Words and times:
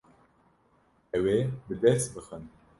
Ew 1.17 1.25
ê 1.37 1.39
bi 1.65 1.73
dest 1.81 2.07
bixin. 2.13 2.43